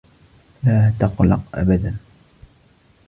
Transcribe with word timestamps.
لا 0.63 0.93
تقلق 0.99 1.55
أبدا. 1.55 1.97